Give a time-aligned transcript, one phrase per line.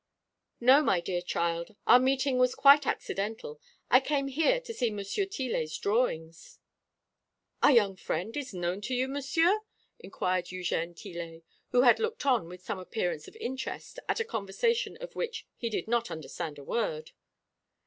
[0.59, 3.61] "No, my dear child, our meeting is quite accidental.
[3.91, 6.57] I came here to see Monsieur Tillet's drawings."
[7.61, 9.59] "Our young friend is known to you, Monsieur?"
[9.99, 14.97] inquired Eugène Tillet, who had looked on with some appearance of interest at a conversation
[14.97, 17.11] of which he did not understand a word.